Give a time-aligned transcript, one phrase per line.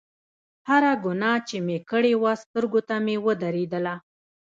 [0.67, 3.95] هره ګناه چې مې کړې وه سترګو ته مې ودرېدله.